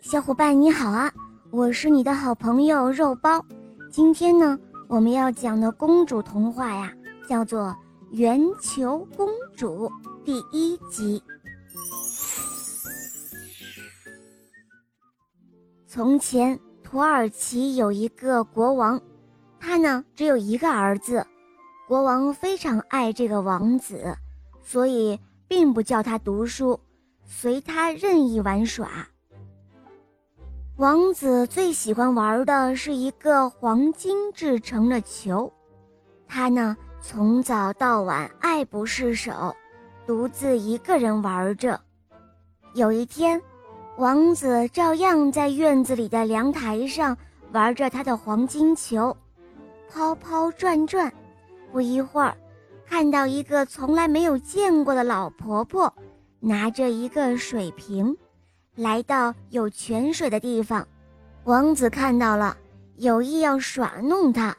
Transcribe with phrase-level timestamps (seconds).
[0.00, 1.12] 小伙伴你好啊！
[1.50, 3.44] 我是你的好朋友肉包。
[3.90, 6.92] 今天呢，我们要讲的公主童话呀，
[7.28, 7.66] 叫做
[8.10, 9.88] 《圆球公主》
[10.24, 11.22] 第一集。
[15.86, 19.00] 从前，土耳其有一个国王，
[19.60, 21.26] 他呢只有一个儿子。
[21.86, 24.16] 国王非常爱这个王子，
[24.62, 26.80] 所以并不叫他读书。
[27.26, 28.88] 随他任意玩耍。
[30.76, 35.52] 王子最喜欢玩的是一个黄金制成的球，
[36.26, 39.54] 他呢从早到晚爱不释手，
[40.04, 41.80] 独自一个人玩着。
[42.74, 43.40] 有一天，
[43.98, 47.16] 王子照样在院子里的阳台上
[47.52, 49.16] 玩着他的黄金球，
[49.88, 51.12] 抛抛转转。
[51.70, 52.36] 不一会儿，
[52.84, 55.94] 看到一个从来没有见过的老婆婆。
[56.40, 58.14] 拿着一个水瓶，
[58.74, 60.86] 来到有泉水的地方。
[61.44, 62.56] 王子看到了，
[62.96, 64.56] 有意要耍弄他，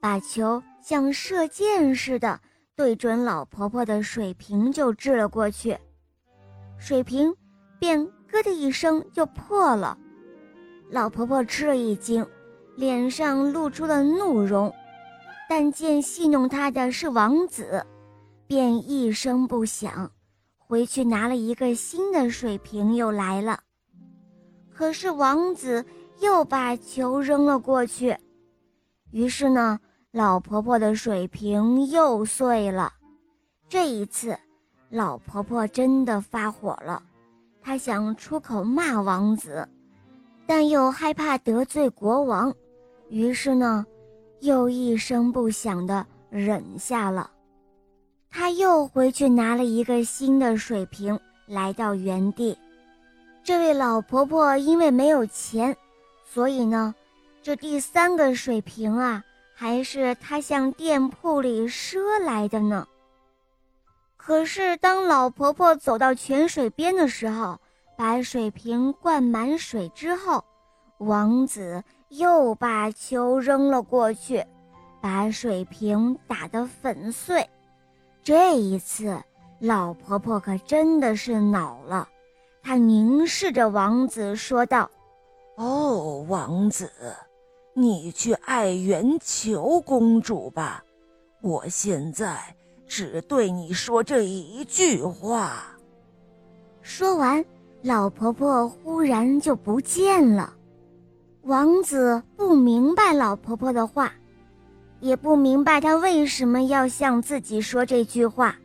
[0.00, 2.40] 把球像射箭似的
[2.76, 5.76] 对准老婆婆的水瓶就掷了过去，
[6.78, 7.34] 水瓶
[7.78, 9.98] 便咯的一声就破了。
[10.90, 12.24] 老婆婆吃了一惊，
[12.76, 14.72] 脸上露出了怒容，
[15.48, 17.84] 但见戏弄她的是王子，
[18.46, 20.10] 便一声不响。
[20.74, 23.60] 回去拿了一个新的水瓶，又来了。
[24.72, 25.84] 可是王子
[26.20, 28.16] 又把球扔了过去，
[29.12, 29.78] 于是呢，
[30.10, 32.92] 老婆婆的水瓶又碎了。
[33.68, 34.36] 这一次，
[34.90, 37.00] 老婆婆真的发火了，
[37.62, 39.68] 她想出口骂王子，
[40.44, 42.52] 但又害怕得罪国王，
[43.08, 43.86] 于是呢，
[44.40, 47.30] 又一声不响地忍下了。
[48.36, 52.58] 他又回去拿了一个新的水瓶，来到原地。
[53.44, 55.76] 这位老婆婆因为没有钱，
[56.24, 56.92] 所以呢，
[57.44, 59.22] 这第三个水瓶啊，
[59.54, 62.88] 还是她向店铺里赊来的呢。
[64.16, 67.60] 可是当老婆婆走到泉水边的时候，
[67.96, 70.44] 把水瓶灌满水之后，
[70.98, 74.44] 王子又把球扔了过去，
[75.00, 77.48] 把水瓶打得粉碎。
[78.24, 79.22] 这一次，
[79.58, 82.08] 老婆婆可真的是恼了，
[82.62, 84.90] 她凝视着王子说道
[85.58, 86.90] ：“哦，王子，
[87.74, 90.82] 你去爱圆求公主吧，
[91.42, 95.76] 我现在只对你说这一句话。”
[96.80, 97.44] 说完，
[97.82, 100.54] 老婆婆忽然就不见了。
[101.42, 104.10] 王子不明白老婆婆的话。
[105.04, 108.56] 也不明白他为什么要向自己说这句话，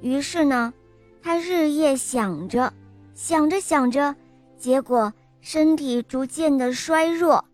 [0.00, 0.72] 于是呢，
[1.20, 2.72] 他日夜想着，
[3.16, 4.14] 想着想着，
[4.56, 7.44] 结果身体逐渐的衰弱，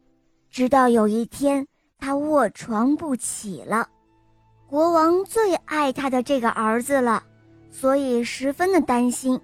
[0.50, 1.66] 直到有一天
[1.98, 3.88] 他卧床不起了。
[4.66, 7.22] 国王最爱他的这个儿子了，
[7.70, 9.40] 所以十分的担心，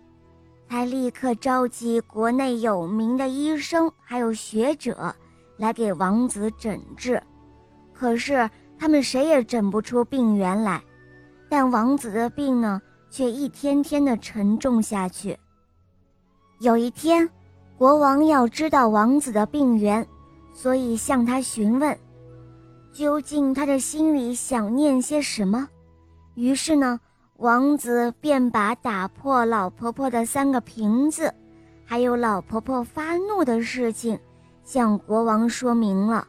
[0.69, 5.16] 他立刻召集国内有名的医生还有学者
[5.56, 7.22] 来给王子诊治，
[7.95, 8.51] 可是。
[8.78, 10.82] 他们谁也诊不出病源来，
[11.48, 15.38] 但王子的病呢，却一天天的沉重下去。
[16.60, 17.28] 有一天，
[17.78, 20.06] 国王要知道王子的病源，
[20.54, 21.98] 所以向他询问，
[22.92, 25.68] 究竟他的心里想念些什么。
[26.34, 27.00] 于是呢，
[27.36, 31.32] 王子便把打破老婆婆的三个瓶子，
[31.84, 34.18] 还有老婆婆发怒的事情，
[34.62, 36.26] 向国王说明了。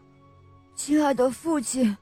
[0.76, 1.96] 亲爱的父亲。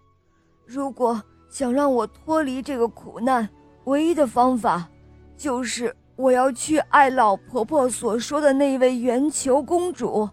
[0.66, 3.48] 如果想让我脱离这个苦难，
[3.86, 4.90] 唯一的方法，
[5.38, 10.30] 就是我要去爱老婆婆所说的那位圆球公主。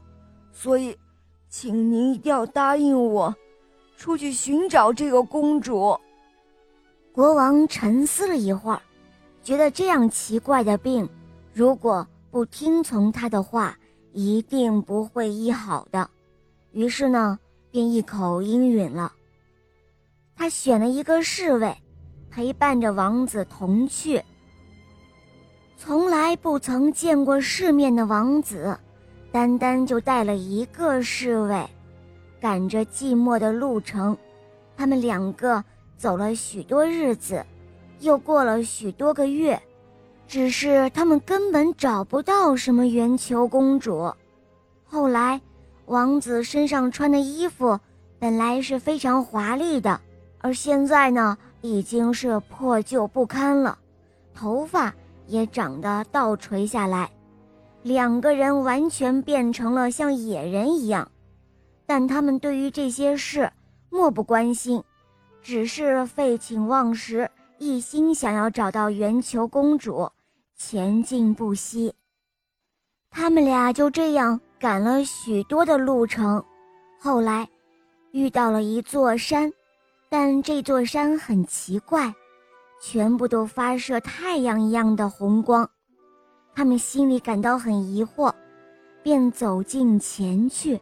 [0.53, 0.97] 所以，
[1.49, 3.35] 请您一定要答应我，
[3.97, 5.99] 出去寻找这个公主。
[7.13, 8.81] 国王沉思了一会儿，
[9.43, 11.09] 觉得这样奇怪的病，
[11.53, 13.77] 如果不听从他的话，
[14.13, 16.09] 一定不会医好的。
[16.73, 17.39] 于是呢，
[17.71, 19.13] 便一口应允了。
[20.41, 21.77] 他选了一个侍卫，
[22.31, 24.23] 陪伴着王子同去。
[25.77, 28.75] 从来不曾见过世面的王子，
[29.31, 31.69] 单单就带了一个侍卫，
[32.41, 34.17] 赶着寂寞的路程，
[34.79, 35.63] 他们两个
[35.99, 37.45] 走了许多日子，
[37.99, 39.61] 又过了许多个月，
[40.27, 44.11] 只是他们根本找不到什么圆球公主。
[44.87, 45.39] 后来，
[45.85, 47.79] 王子身上穿的衣服
[48.19, 50.01] 本来是非常华丽的。
[50.41, 53.79] 而现在呢，已经是破旧不堪了，
[54.35, 54.95] 头发
[55.27, 57.11] 也长得倒垂下来，
[57.83, 61.11] 两个人完全变成了像野人一样。
[61.87, 63.51] 但他们对于这些事
[63.91, 64.83] 漠不关心，
[65.43, 70.09] 只是废寝忘食，一心想要找到圆球公主，
[70.57, 71.93] 前进不息。
[73.11, 76.45] 他们俩就这样赶了许多的路程，
[77.01, 77.49] 后来
[78.13, 79.53] 遇到了一座山，
[80.13, 82.13] 但这座山很奇怪，
[82.83, 85.71] 全部都发射太阳一样的红光。
[86.53, 88.35] 他们心里感到很疑惑，
[89.05, 90.81] 便走近前去。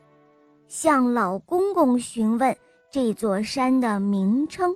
[0.66, 2.56] 向老公公询问
[2.90, 4.74] 这座山的名称。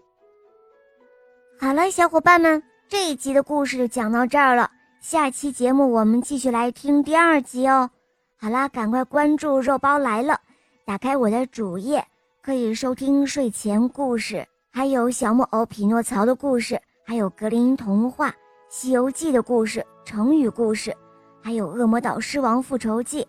[1.59, 4.71] 好了，小伙伴们，这一集的故事就讲到这儿了。
[5.01, 7.91] 下期节目我们继续来听第二集哦。
[8.37, 10.39] 好啦，赶快关注“肉包来了”，
[10.85, 12.07] 打开我的主页，
[12.45, 18.31] 可以收听睡前故事，还有小木偶匹诺曹的故事，还有格林童话
[18.69, 20.93] 《西游记》的故事、成语故事，
[21.41, 23.23] 还有《恶魔岛狮王复仇记》，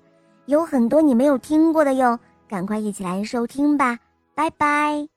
[0.48, 2.19] 有很多你没有听过的哟。
[2.50, 4.00] 赶快一起来收听吧，
[4.33, 5.12] 拜拜。